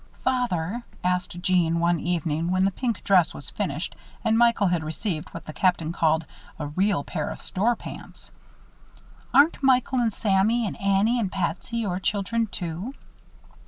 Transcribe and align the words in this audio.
"Father," 0.23 0.81
asked 1.03 1.39
Jeanne, 1.43 1.79
one 1.79 1.99
evening, 1.99 2.49
when 2.49 2.65
the 2.65 2.71
pink 2.71 3.03
dress 3.03 3.35
was 3.35 3.51
finished 3.51 3.95
and 4.23 4.35
Michael 4.35 4.65
had 4.65 4.83
received 4.83 5.29
what 5.29 5.45
the 5.45 5.53
Captain 5.53 5.91
called 5.93 6.25
"a 6.57 6.65
real 6.65 7.03
pair 7.03 7.29
of 7.29 7.39
store 7.43 7.75
pants," 7.75 8.31
"aren't 9.31 9.61
Michael 9.61 9.99
and 9.99 10.11
Sammy 10.11 10.65
and 10.65 10.75
Annie 10.81 11.19
and 11.19 11.31
Patsy 11.31 11.77
your 11.77 11.99
children, 11.99 12.47
too?" 12.47 12.95